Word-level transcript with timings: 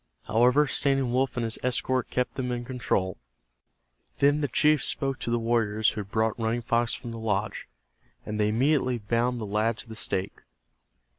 However, 0.25 0.65
Standing 0.65 1.11
Wolf 1.11 1.37
and 1.37 1.43
his 1.43 1.59
escort 1.61 2.09
kept 2.09 2.33
them 2.33 2.51
in 2.51 2.65
control. 2.65 3.17
Then 4.17 4.39
the 4.41 4.47
chief 4.47 4.83
spoke 4.83 5.19
to 5.19 5.29
the 5.29 5.37
warriors 5.37 5.89
who 5.91 6.01
had 6.01 6.09
brought 6.09 6.39
Running 6.39 6.63
Fox 6.63 6.95
from 6.95 7.11
the 7.11 7.19
lodge, 7.19 7.67
and 8.25 8.39
they 8.39 8.47
immediately 8.49 8.97
bound 8.97 9.39
the 9.39 9.45
lad 9.45 9.77
to 9.77 9.87
the 9.87 9.95
stake. 9.95 10.41